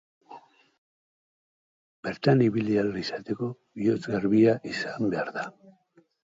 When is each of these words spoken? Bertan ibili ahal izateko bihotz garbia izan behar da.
Bertan 2.07 2.41
ibili 2.47 2.79
ahal 2.85 2.91
izateko 3.03 3.53
bihotz 3.83 4.03
garbia 4.17 4.59
izan 4.75 5.15
behar 5.15 5.35
da. 5.41 5.49